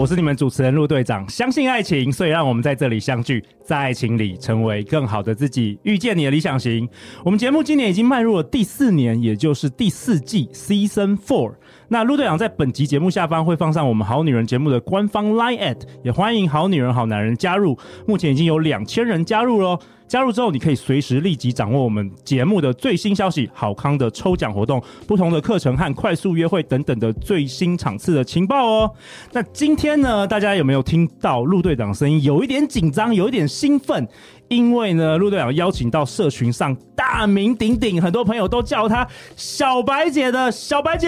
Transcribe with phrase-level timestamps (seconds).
[0.00, 1.28] 我是你们主持人陆队长。
[1.28, 6.88] 相信爱情，所以让我们在这里相聚，在爱情里成为更好的自己，遇见你的理想型。
[7.22, 11.52] 我们节目今年已经迈入了第四年，也就是第四季 （Season Four）。
[11.88, 17.76] 那陆队长在本集节目下方会放上我们好女人节目的官方 Line@ 也欢迎好女人好男人加入。
[18.06, 19.78] 目前已经有两千人加入喽。
[20.10, 28.90] 加入之后，你可以随时立即掌握我们节目的最新消息、好康的抽奖活动、不同的课程和快速约会等等的最新场次的情报哦。
[29.30, 32.20] 那今天呢，大家有没有听到陆队长声音？
[32.24, 34.08] 有一点紧张，有一点兴奋。
[34.48, 41.06] 因为呢，陆队长邀请到社群上大名鼎鼎，很多朋友都叫她小白姐的小白姐。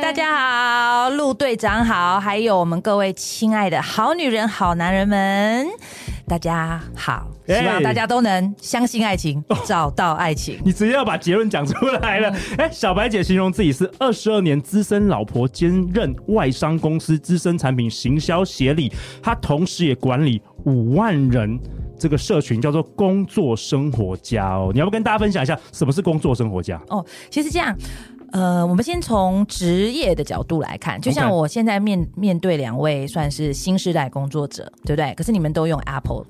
[0.00, 5.66] 大家好，陆队长好，还有我们各位亲爱的好女人、好男人们，
[6.28, 7.37] 大家好。
[7.48, 10.58] 希望大家都能相信爱情，欸、找到爱情。
[10.64, 12.28] 你直接要把结论讲出来了。
[12.58, 21.58] 哎、欸，小白姐形容自己是二十二年资深老婆，兼任外商公司资深产品行销协理，她同时也管理五万人。
[22.00, 26.80] 这个社群叫做工作生活家哦，你要不跟大家分享一下什么是工作生活家？
[26.90, 27.76] 哦，其实这样，
[28.30, 35.12] 呃，我们先从职业的角度来看，就像我现在面面对两位算是新时代工作者，对不对？
[35.14, 36.24] 可是你们都用 Apple，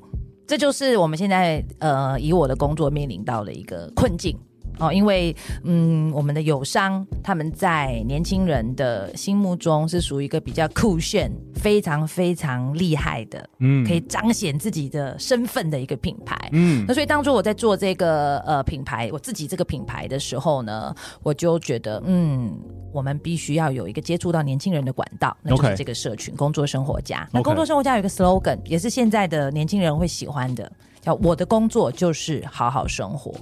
[0.49, 4.35] 这就是我们现在呃以我的工作面临到的一个困境。
[4.79, 5.35] 哦，因为
[5.65, 16.85] 嗯，我们的友商他们在年轻人的心目中是属于一个比较酷炫、非常非常厉害的，嗯，可以彰显自己的身份的一个品牌，嗯。
[16.87, 22.57] 那所以当初我在做这个呃品牌，我自己这个品牌的时候呢，我就觉得嗯，
[22.93, 27.29] 我们必须要有一个接触到年轻人的管道，那就是这个社群.工作生活家。
[27.33, 33.35] 那工作生活家有一个 slogan，也是现在的年轻人会喜欢的，叫“我的工作就是好好生活”。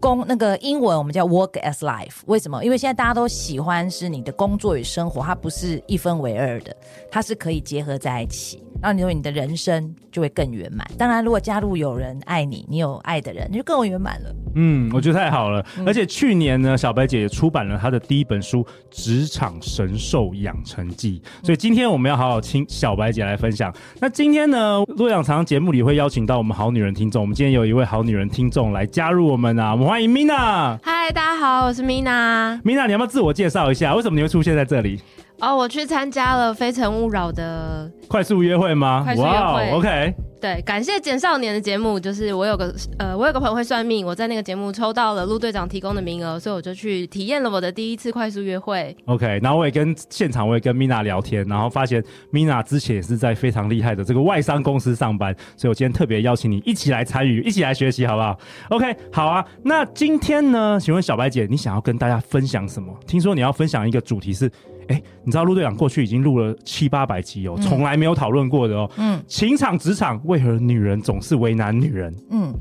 [0.00, 2.64] 工那个英文我们叫 work as life，为什么？
[2.64, 6.74] 因为现在大家都喜欢是你的工作与生活，它不是一分为二的，
[7.10, 8.64] 它是可以结合在一起。
[8.80, 10.90] 然后你说你的人生就会更圆满。
[10.96, 14.34] 当然，如果加入有人爱你，你有爱的人，你就更圆满了。
[14.54, 15.64] 嗯，我觉得太好了。
[15.78, 15.86] 嗯。
[15.86, 23.72] 而且去年呢，小白姐也出版了她的第一本书《职场神兽养成记》，所以今天我们要好好听小白姐来分享。
[24.00, 30.78] 那今天呢，陆队长节目里会邀请到我们好女人听众，我们今天有一位好女人听众来加入我们啊，我们欢迎 Mina。
[30.82, 32.60] 嗨，大家好，我是 Mina。
[32.62, 33.94] Mina，你要不要自我介绍一下？
[33.94, 35.00] 为什么你会出现在这里？
[35.40, 39.02] 哦，我去参加了《非诚勿扰》的快速约会吗？
[39.02, 40.14] 快速约会，wow，OK。
[40.40, 48.96] 对，感谢简少年的节目，就是我有个呃，我有个朋友会算命，我在那个节目抽到了陆队长提供的名额，所以我就去体验了我的第一次快速约会。
[49.04, 52.02] OK，然后我也跟现场我也跟 Mina 聊天，然后发现
[52.32, 58.38] Mina 之前也是在非常厉害的这个外商公司上班，所以我今天特别邀请你一起来参与，一起来学习，好不好
[58.70, 59.44] ？OK，好啊。
[59.62, 62.90] 那今天呢，请问小白姐，你想要跟大家分享什么？
[63.06, 64.50] 听说你要分享一个主题是。
[64.90, 68.90] 哎，你知道陆队长过去已经录了七八百集哦，从来没有讨论过的哦。
[68.96, 72.12] 嗯，情场职场为何女人总是为难女人？
[72.30, 72.52] 嗯，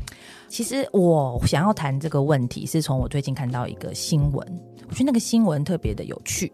[0.50, 4.46] 其实我想要谈这个问题，是从我最近看到一个新闻，
[4.90, 6.52] 我觉得那个新闻特别的有趣，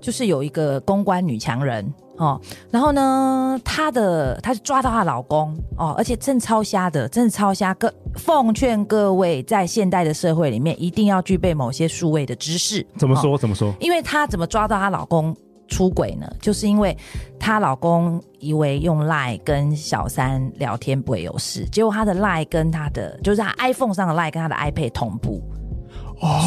[0.00, 1.92] 就是有一个公关女强人。
[2.18, 7.74] 哦，然后呢，她的她就抓到她老公哦，而且正超瞎的，真的超瞎。
[7.74, 12.86] 各奉劝各位，在现代的社会里面，一定要具备某些数位的知识。
[12.96, 13.34] 怎么说？
[13.34, 13.74] 哦、怎么说？
[13.80, 15.34] 因为她怎么抓到她老公
[15.72, 16.30] 出轨呢？
[16.40, 16.96] 就是因为
[17.38, 25.42] 她老公以为用 Line 跟小三聊天不会有事，结果她的 Line 跟她的就是她 iPhone 上的 Line 跟她的 iPad 同步。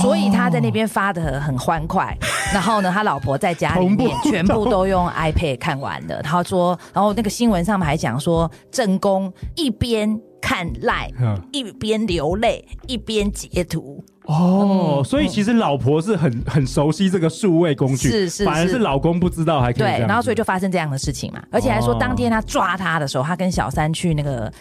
[0.01, 2.17] 所以他在那边发的很欢快，
[2.53, 6.21] 然后呢，他老婆在家里面全部都用 iPad 看完了。
[6.21, 11.11] 他说，然后那个新闻上面还讲说，正宫一边看 Line，
[11.51, 14.03] 一边流泪，一边截图。
[14.23, 19.83] 哦，所以其实老婆是很很熟悉这个数位工具，是是，反而是老公不知道还可以。
[19.83, 24.51] 对，然后所以就发生这样的事情嘛，而且还说当天他抓他的时候，他跟小三去那个。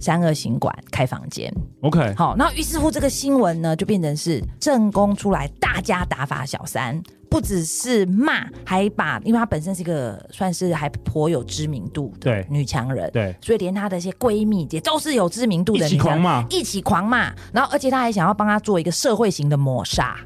[0.00, 1.52] 三二行馆开房间
[1.82, 7.00] ，OK，好，那于是乎这个新闻呢，就变成是正宫出来大家打发小三，
[7.30, 20.16] 不只是骂，还把，因为她本身是一个算是还颇有知名度的女强人，对，所以连她的一些闺蜜也都是有知名度的，一起狂骂，一起狂骂，然后而且她还想要帮她做一个社会型的抹杀。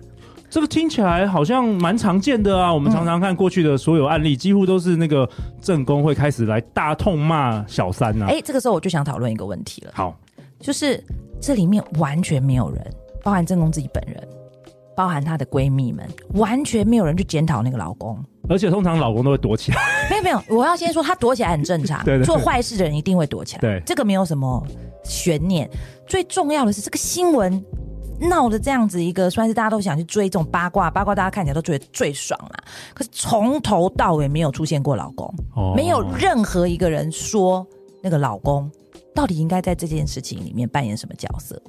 [0.49, 2.73] 这个听起来好像蛮常见的啊！
[2.73, 5.29] 我们常常看过去的所有案例，嗯、几乎都是那个
[5.61, 8.27] 正宫会开始来大痛骂小三啊。
[8.29, 9.93] 哎，这个时候我就想讨论一个问题了。
[9.95, 10.19] 好，
[10.61, 11.03] 就是
[11.41, 14.17] 这里面完全没有人，包含正宫自己本人，
[14.95, 18.19] 包含她的闺蜜们，完全没有人去检讨那个老公。
[18.49, 19.79] 而且通常老公都会躲起来。
[20.09, 22.03] 没有没有，我要先说他躲起来很正常。
[22.07, 23.61] 对，对对，做坏事的人一定会躲起来。
[23.61, 24.65] 对，这个没有什么
[25.03, 25.69] 悬念。
[26.07, 27.61] 最重要的是这个新闻
[28.21, 32.65] 闹的这样子一个，算是大家都想去追这种八卦，八卦大家看起来都觉得最爽啦。
[32.95, 37.67] 可是从头到尾没有出现过老公，哦，没有任何一个人说
[38.03, 38.71] 那个老公
[39.15, 41.61] 到底应该在这件事情里面扮演什么角色。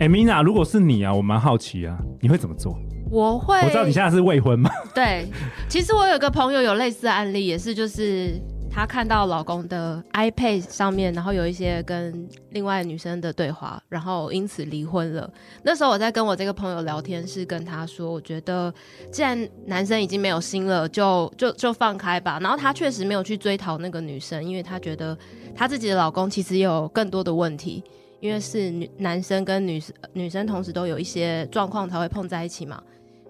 [0.00, 2.76] 哎，Mina，如果是你啊，我蛮好奇啊，你会怎么做？
[3.10, 4.70] 我会，我知道你现在是未婚吗？
[4.94, 5.28] 对，
[5.68, 8.40] 其实我有个朋友有类似的案例，也是就是
[8.74, 15.32] 她看到老公的 iPad 上面，然后有一些跟另外女生的对话，然后因此离婚了。
[15.62, 18.74] 那时候我在跟我这个朋友聊天，是跟他说，我觉得
[19.12, 22.40] 既然男生已经没有心了，就就就放开吧。
[22.42, 25.16] 然后他确实没有去追讨那个女生，因为他觉得
[25.54, 27.80] 他自己的老公其实有更多的问题，
[28.18, 29.80] 因为是女男生跟女
[30.14, 32.82] 女生同时都有一些状况才会碰在一起嘛。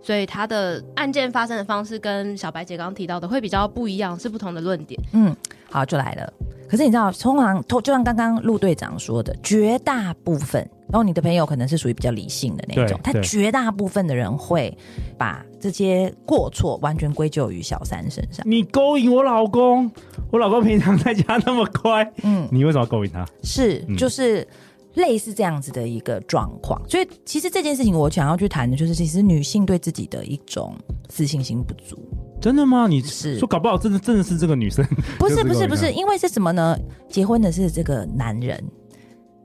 [0.04, 5.00] 所以他的案件发生的方式跟小白姐刚刚提到的会比较不一样，是不同的论点。
[5.14, 5.34] 嗯，
[5.70, 6.30] 好，就来了。
[6.68, 14.76] 可是你知道，通常就像刚刚陆队长说的，绝大部分，然后你的朋友可能是属于比较理性的那种，他绝大部分的人会
[15.16, 18.44] 把这些过错完全归咎于小三身上。
[18.46, 19.90] 你勾引我老公，
[20.30, 23.26] 我老公平常在家那么乖，嗯，你为什么要勾引他？
[23.42, 24.46] 是，就是。
[24.94, 30.74] 类似这样子的一个状况，所以其实这件事情我想要去谈的就是，其实女性对自己的一种
[31.08, 31.98] 自信心不足。
[32.40, 32.86] 真的吗？
[32.86, 34.84] 你是说搞不好真的真的是这个女生？
[35.18, 36.78] 不是 不是不是，因为是什么呢？
[37.08, 38.62] 结婚的是这个男人。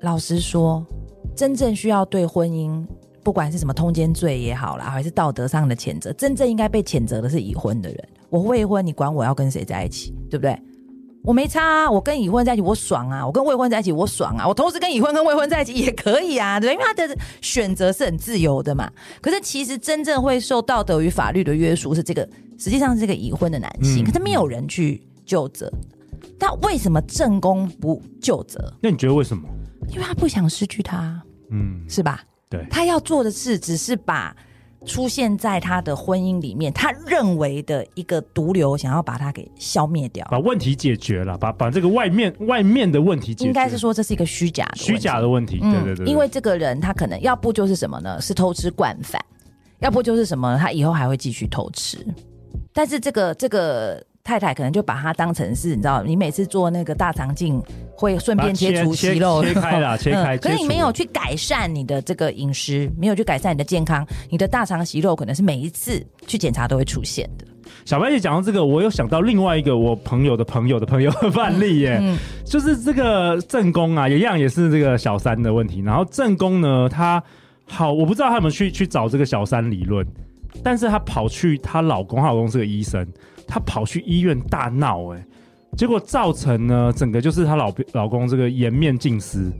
[0.01, 0.85] 老实说，
[1.35, 2.85] 真正需要对婚姻，
[3.23, 8.09] 不管是什么通奸罪也好啦，还是道德上的谴责，真正应该被谴责的是已婚的人。
[8.29, 10.59] 我未婚，你管我要跟谁在一起，对不对？
[11.23, 18.89] 我没差啊，我跟已婚在一起我爽啊，我跟未婚在一起我爽啊，我同时跟已婚跟未婚在一起也可以啊，对，因为他的选择是很自由的嘛。
[19.21, 22.27] 可是其实真正会受道德与法律的约束是这个，
[22.57, 25.71] 实际上是这个已婚的男性，嗯、可是没有人去就责。
[26.37, 28.73] 但为什么正宫不就责？
[28.81, 29.47] 那你觉得为什么？
[29.89, 31.21] 因为他不想失去他，
[31.51, 32.23] 嗯，是吧？
[32.49, 34.35] 对，他要做的事只是把。
[34.85, 43.47] 出现在他的婚姻里面，他认为的一个毒瘤，想要把它给消灭掉，把问题解决了，把把这个外面外面的问题解决。
[43.47, 46.05] 应该是说这是一个虚假的虚假的问题，对对对，对。
[46.05, 48.19] 因为这个人他可能要不就是什么呢？
[48.21, 49.23] 是偷吃惯犯，
[49.79, 50.57] 要不就是什么？
[50.57, 51.97] 他以后还会继续偷吃。
[52.73, 54.03] 但是这个这个。
[54.23, 57.61] 太太可能就把它当成是，你知道，你每次做那个大肠镜
[57.95, 60.37] 会顺便切除息肉，切开了， 切开。
[60.37, 67.45] 可是你没有去改善你的这个饮食，没有去改善你的健康，你的大肠息肉可能是每一次去检查都会出现的。
[67.85, 75.81] 小白姐讲到这个，我有想到另外一个我朋友的朋友的 朋友的范例耶，嗯、就是这个正宫啊，一样也是这个小三的问题。
[75.81, 77.23] 然后正宫呢，他
[77.65, 80.05] 好，我不知道他有没有去去找这个小三理论，
[80.63, 83.07] 但是他跑去她老公，她老公是个医生。
[83.49, 85.25] 她跑去医院大闹，哎，
[85.75, 89.51] 结果造成呢，整个就是她老老公这个颜面尽失。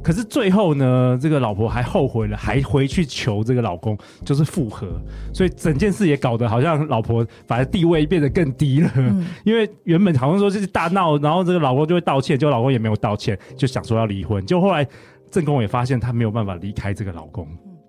[0.00, 4.86] 可是最后呢，这个老婆还后悔了，还回去求这个老公就是复合，
[5.34, 8.90] 所以整件事也搞得好像老婆反而地位变得更低了。
[8.94, 14.44] 嗯、 因为原本好像说就是大闹，然后这个老公就会道歉，结果老公也没有道歉，就想说要离婚。
[14.46, 14.86] 就后来
[15.30, 17.46] 正宫也发现她没有办法离开这个老公。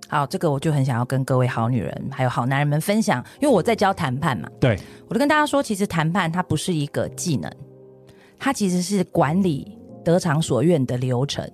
[0.10, 4.50] 好，这个我就很想要跟各位好女人还有好男人们分享，因为我在教谈判嘛。
[4.60, 7.50] 对，我就跟大家说，其实谈判它不是一个技能，
[8.40, 11.48] 它其实是管理得偿所愿的流程。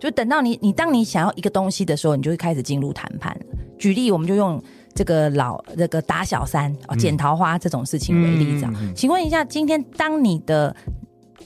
[0.00, 3.38] 就等到你，你当你想要一个东西的时候，你就会开始进入谈判。
[3.78, 4.60] 举例，我们就用
[4.92, 8.66] 这个老这个打小三、哦、捡桃花这种事情为例子。
[8.80, 10.74] 嗯、请问一下，今天当你的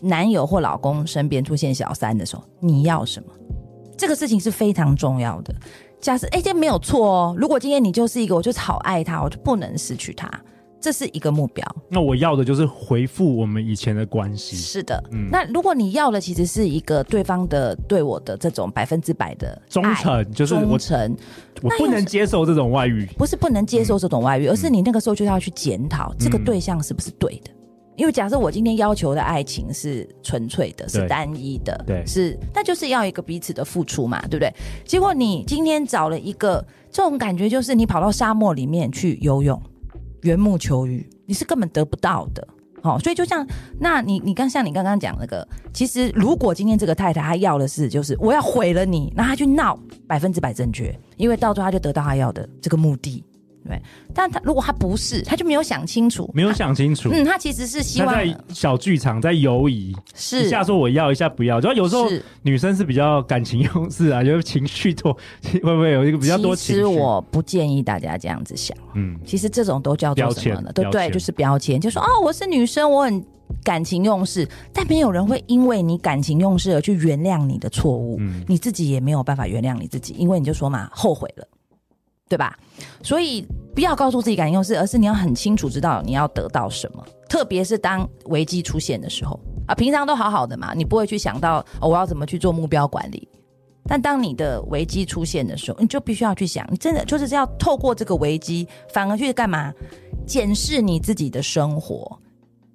[0.01, 3.29] 男友或老公身边出现小三的时候，你要什么？
[3.99, 5.55] 这个事情是非常重要的。
[6.01, 7.37] 假设哎，这没有错哦。
[7.39, 10.31] 如果今天你就是一个，我就是好爱他，我就不能失去他，
[10.81, 11.67] 这是一个目标。
[11.89, 14.57] 那我要的就是回复我们以前的关系。
[14.57, 15.29] 是的，嗯。
[15.33, 21.17] 那如果你要的其实是一个对方的对我的这种百分之百的忠诚，就是忠诚，
[21.63, 23.07] 我不能接受这种外遇。
[23.19, 27.51] 不是不能接受这种外遇，嗯，而是你那个时候就要去检讨这个对象是不是对的。
[27.97, 34.53] 因为假设我今天要求的爱情是纯粹的，是单一的，对，是，那就是要一个彼此的付出嘛，对不对？
[34.85, 39.61] 结果你今天找了一个这种感觉，就是你跑到沙漠里面去游泳，
[40.23, 42.47] 缘木求鱼，你是根本得不到的。
[42.83, 43.45] 好、哦，所以就像
[43.81, 49.77] 那你你刚像你刚刚讲那个，其实如果今天这个太太她要的是就是我要毁了你，那她去闹
[50.07, 53.25] 百分之百正确，因为到最后她就得到她要的这个目的。
[53.67, 53.81] 对，
[54.15, 57.11] 但他如果他不是，他就没有想清楚，没有想清楚。
[57.13, 61.61] 嗯，他其实是希望在小剧场在犹疑，是一下说我要，一下不要。
[61.61, 62.09] 主要有时候
[62.43, 66.73] 女生是比较感情用事啊，就是情绪多，会不会有一个比较多情绪？
[66.75, 68.77] 其实我不建议大家这样子想。
[68.95, 70.71] 嗯，其实这种都叫做什么呢？
[70.73, 73.25] 对对，就是标签，就说哦，我是女生，我很
[73.63, 78.17] 感情用事，但没有人会因为你感情用事而去原谅你的错误。
[78.21, 81.47] 嗯，你自己也没有办法原谅你自己，因为你就说嘛，后悔了。
[82.29, 82.59] 对吧？
[83.03, 87.05] 所以不要告诉自己感情用事，而是你要很清楚知道你要得到什么。
[87.29, 93.29] 特别是当危机出现的时候啊，平常都好好的嘛，你不会去想到，我要怎么去做目标管理。
[93.89, 99.73] 但当你的危机出现的时候，你就必须要去想，你真的就是要透过这个危机，反而去干嘛？
[100.27, 102.19] 检视你自己的生活。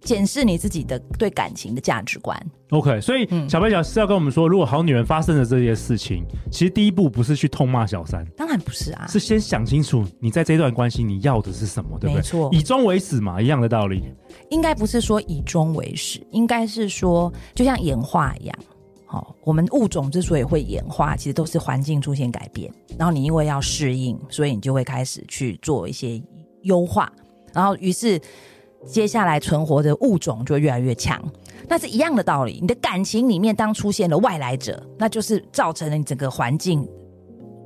[0.01, 2.38] 检视你自己的对感情的价值观。
[2.72, 12.15] OK，所以小白讲是要跟我们说，如果好女人发生了这些事情，其实第一步不是去痛骂小三，当然不是啊，是先想清楚你在这段关系你要的是什么，对不对？
[12.15, 14.03] 没错，以终为始嘛，一样的道理。
[14.50, 18.58] 应该不是说以终为始，应该是说就像演化一样，
[19.05, 26.22] 好，我们物种之所以会演化，其实都是环境出现改变，然后你因为要适应，所以你就会开始去做一些
[26.62, 27.12] 优化，
[27.53, 28.20] 然后于是。
[28.85, 31.23] 接下来存活的物种就会越来越强，
[31.69, 32.57] 那是一样的道理。
[32.59, 36.88] 你的感情里面当出现了外来者，那就是造成了你整个环境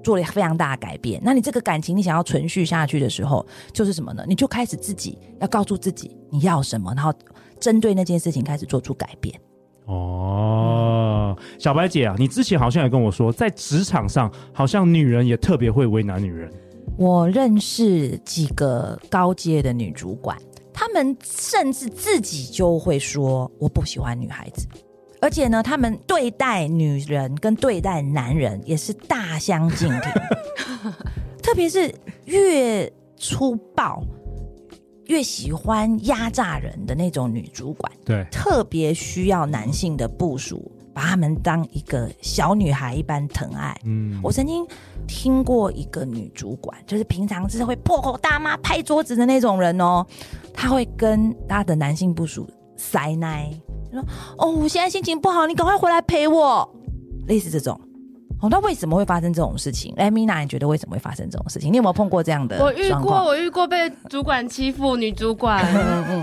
[0.04, 1.20] 做了非常大的改变。
[1.24, 4.26] 那你这个感情你想要存续下去的时候，就是什么呢？
[4.28, 7.14] 你就开始自己要告诉自己你要什么，然后
[7.60, 9.34] 针对那件事情开始做出改变。
[9.86, 16.52] 哦，小白姐啊，你之前好像也跟我说，在职场上好像女人也特别会为难女人。
[16.98, 20.38] 我认识几个高阶的女主管。
[20.78, 24.68] 他们甚至自己就会说：“我不喜欢女孩子。”
[25.22, 30.12] 而且呢，他们对待女人跟对待男人也是大相径庭。
[31.42, 31.90] 特别是
[32.26, 34.04] 越粗暴、
[35.06, 40.70] 越喜欢压榨人的那种女主管，对，特别需要男性的部署。
[40.94, 43.78] 把他们当一个小女孩一般疼爱。
[43.84, 44.66] 嗯，我曾经
[45.06, 50.06] 听过一个女主管，就是平常是会破口大骂、拍桌子的那种人哦。
[50.56, 53.52] 她会跟他的男性部属塞奶，
[53.92, 54.04] 说
[54.38, 56.68] ：“哦，我现在心情不好，你赶快回来陪我。”
[57.28, 57.80] 类似这种。
[58.42, 59.94] 哦，那为什么会发生这种事情？
[59.96, 61.72] 哎，Mina，你觉得为什么会发生这种事情？
[61.72, 62.62] 你有没有碰过这样的？
[62.62, 65.64] 我遇过，我遇过被主管欺负女主管，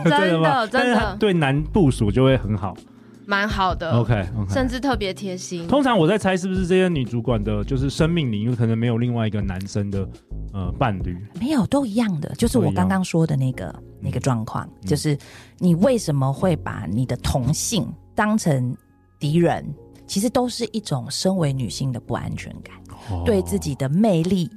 [0.04, 0.10] 真
[0.42, 2.76] 的真的，对男部署就会很好。
[3.24, 5.66] 蛮好的，OK，, okay 甚至特别贴心。
[5.68, 10.06] 通常我在猜，是不是这些女主管的，就是生命里，因为可能没有另外一个男生的
[10.52, 15.16] 呃伴侣，没有，都一样的，就是我刚刚说的那个那个状况，嗯、就是
[15.58, 18.76] 你为什么会把你的同性当成
[19.18, 19.64] 敌人？
[20.04, 22.76] 其实都是一种身为女性的不安全感，
[23.10, 24.50] 哦、对自己的魅力。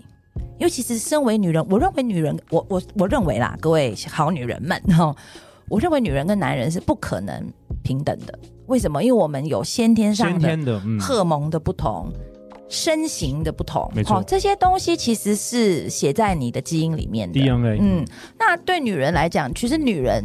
[0.57, 5.15] 因为其实身为女人，我认为女人，我我我认为啦，各位好女人们哈，
[5.69, 7.41] 我认为女人跟男人是不可能
[7.83, 8.37] 平等的。
[8.67, 9.01] 为什么？
[9.01, 12.19] 因为我们有先天上的荷尔蒙的不同，嗯、
[12.67, 17.39] 身形的不同，没错、哦，这些东西其实是写在你的基因里面的。
[17.39, 18.05] DNA，嗯，
[18.39, 20.23] 那对女人来讲，其实女人，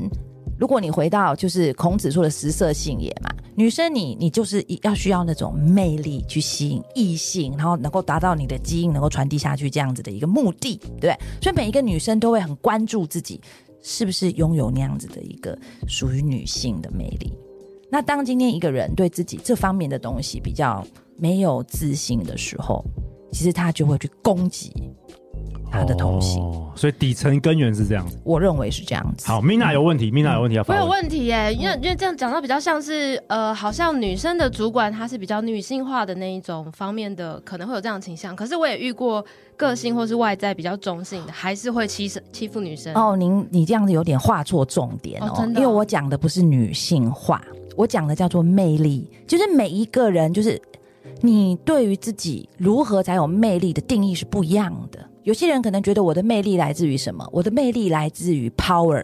[0.59, 11.15] 如果你回到就是孔子说的食色性也嘛，女生你你就是要需要那种魅力去吸引异性，然后能够达到你的基因能够传递下去这样子的一个目的，对不对？
[11.43, 13.41] 所以每一个女生都会很关注自己
[13.83, 17.35] 是不是拥有那样子的一个属于女性的魅力。
[17.91, 20.87] 那当今天一个人对自己这方面的东西比较
[21.19, 22.85] 没有自信的时候，
[23.33, 24.73] 其实他就会去攻击
[25.73, 26.43] 他的同性。
[26.43, 28.17] 哦，所以底层根源是这样子。
[28.25, 29.27] 我认为是这样子。
[29.27, 30.65] 好，Mina 有问题，Mina 有问题要。
[30.69, 38.35] 我有问题耶，因为因为这样讲到比较像是呃，好像女生的主管她是比较女性化的那一种方面的，可能会有这样的倾向。
[38.37, 39.25] 可是我也遇过
[39.57, 42.95] 个性或是外在比较中性的，还是会欺欺负女生。
[42.95, 47.43] 哦，您你这样子有点画错重点哦，哦真的哦，因为我讲的不是女性化。
[47.81, 50.61] 我讲的叫做魅力，就是每一个人，就是
[51.23, 55.03] 你对于自己如何才有魅力的定义是不一样的。
[55.23, 57.27] 有些人可能觉得我的魅力来自于什么？
[57.33, 59.03] 我的魅力来自于 power，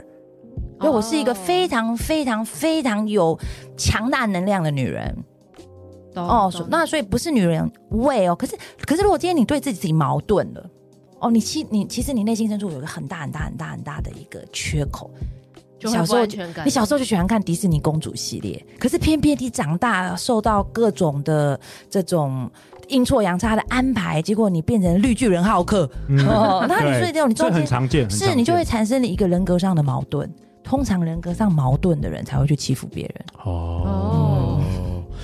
[0.83, 3.39] 因为我是一个非常非常非常有
[3.79, 5.17] 强大能量的女人。
[6.15, 8.37] 哦，那所以不是女人味哦。
[8.37, 10.71] 可是，可是如果今天你对自己自己矛盾了，
[11.21, 15.11] 哦，你其你其实你内心深处有一个很大很大很大很大的一个缺口。
[15.81, 16.25] 小时候，
[16.65, 21.59] 你小时候就喜欢看迪士尼公主系列，可是偏偏你长大受到各种的
[21.91, 22.51] 这种
[22.89, 25.89] 阴错阳差的安排，结果你变成绿巨人浩克。
[26.09, 30.29] 嗯、哦， 那你所以这种你中间很常见，是你就会产生了一个人格上的矛盾。
[30.65, 33.15] 通常人格上矛盾的人才会去欺负别人。
[33.45, 34.61] 哦，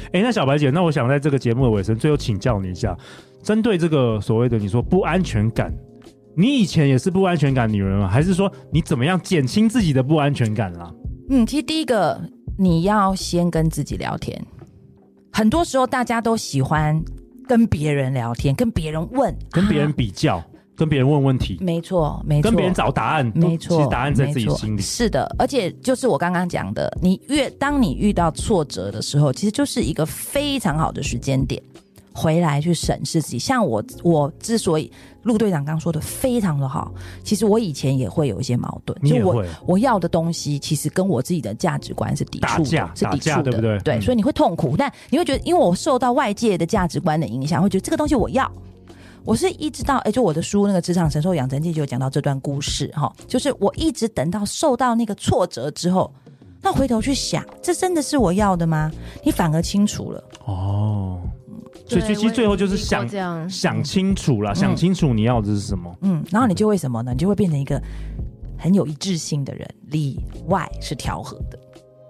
[0.07, 2.97] 哎、嗯欸，那小白姐，那我想在这个节目的尾声，最后请教你一下，
[3.43, 5.73] 针对这个所谓的你说不安全感。
[6.35, 8.09] 你以前也是不安全感女人吗？
[8.09, 10.93] 还是说你怎么样减轻自己的不安全感啦？
[11.29, 12.21] 嗯，其实第一个
[12.59, 14.41] 你要先跟自己聊天。
[15.33, 17.03] 很多时候大家都喜欢
[17.47, 21.59] 跟别人聊天，跟别人问，跟别人比较，啊、跟别人问问题。
[21.61, 22.51] 没错，没错。
[22.51, 23.77] 跟别人找答案，没错。
[23.77, 24.81] 其实答案在自己心里。
[24.81, 31.63] 是的，而且就是我刚刚讲的，你越当你遇到挫折的时候，其实就是一个非常好的时间点。
[32.15, 34.93] 回来去审视自己，像我，我之所以
[35.23, 38.99] 陆队长刚说的非常的好，其实我以前也会有一些矛盾。
[39.03, 43.79] 就我我要的东西，其实跟我自己的价值观是抵触的，是抵触的，对不对？
[43.81, 48.51] 对，所以你会痛苦，但你会觉得，因为我受到外界的价值观的影响，会觉得这个东西我要。
[49.25, 56.13] 我是一直到哎，就我的书那个《职场神兽养成记》就有讲到这段故事哈，就是我一直等到受到那个挫折之后，
[56.61, 58.91] 那回头去想，这真的是我要的吗？
[59.25, 61.21] 你反而清楚了哦。
[61.87, 63.09] 所以其实最后就是想
[63.49, 65.95] 想清楚了，嗯、想清楚你要的是什么。
[66.03, 67.13] 嗯，然后你就会什么呢？
[67.13, 67.81] 你就会变成一个
[68.59, 71.59] 很有一致性的人，里外是调和的。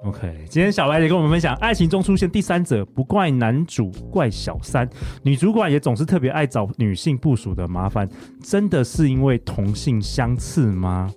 [0.04, 4.88] OK，今天小白姐跟我们分享，爱情中出现第三者，不怪男主，怪小三。
[5.22, 8.08] 女主管也总是特别爱找女性部署的麻烦，
[8.42, 11.08] 真的是因为同性相斥吗？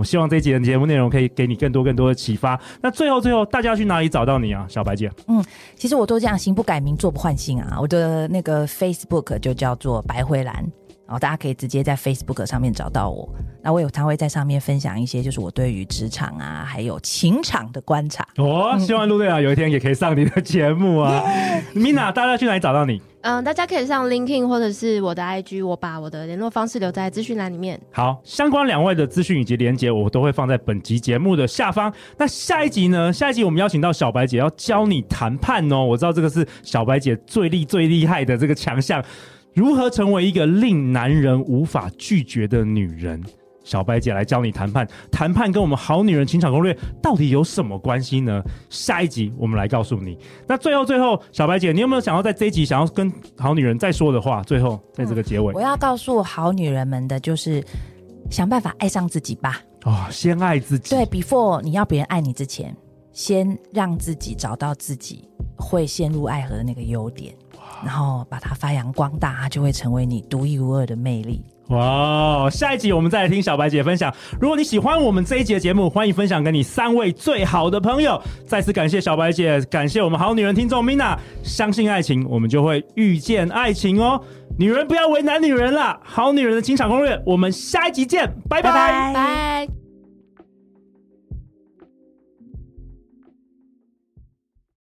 [0.00, 2.58] 我希望这一集的节目内容可以给你更多更多的启发。
[2.80, 5.12] 那最后最后，大家要去哪里找到你啊，小白姐？
[5.28, 5.44] 嗯，
[5.76, 7.76] 其实我都这样，行不改名，坐不换姓啊。
[7.78, 10.54] 我的那个 Facebook 就叫做白灰兰。
[11.06, 13.28] 然后大家可以直接在 Facebook 上面找到我。
[13.62, 18.26] 那我有常会在上面分享一些，就是我对于职场啊，还有情场的观察。
[18.38, 21.22] 哦，希望陆队长有一天也可以上你的节目啊。
[21.76, 23.02] Mina，大家去哪里找到你？
[23.22, 27.78] 嗯，大家可以上 l i n k i n 或者是我的 IG，我把我的联络方式留在资讯栏里面。
[27.92, 31.92] 好，相关两位的资讯以及连接，我都会放在本集节目的下方。
[32.16, 33.12] 那下一集呢？
[33.12, 35.84] 下一集我们邀请到小白姐要教你谈判哦。
[35.84, 39.04] 我知道这个是小白姐最厉最厉害的这个强项。
[39.52, 43.22] 如何成为一个令男人无法拒绝的女人？
[43.64, 44.86] 小白姐来教你谈判。
[45.10, 48.42] 谈判跟我们好女人情场攻略到底有什么关系呢？
[48.68, 50.18] 下一集我们来告诉你。
[50.46, 54.42] 那最后最后，小白姐，你有没有想要在这一集想要跟好女人再说的话？
[54.42, 57.64] 最后在这个结尾，嗯、我要告诉好女人们的就是，
[58.30, 59.60] 想办法爱上自己吧。
[59.84, 60.94] 哦，先爱自己。
[60.94, 62.76] 对，before 你要别人爱你之前，
[63.12, 67.34] 先让自己找到自己会陷入爱河的那个优点。
[67.82, 71.42] 然后把它发扬光大，它就会成为你独一无二的魅力。
[71.70, 72.48] 哇！
[72.50, 74.12] 下一集我们再来听小白姐分享。
[74.40, 78.20] 如果你喜欢我们这一集的节目，欢迎分享给你三位最好的朋友。
[78.46, 81.16] 再次感谢小白姐，感谢我们好女人听众 Mina。
[81.42, 84.20] 相信爱情，我们就会遇见爱情哦。
[84.58, 85.98] 女人不要为难女人啦！
[86.02, 89.79] 好女人的情场攻略，我们下一集见，拜拜拜。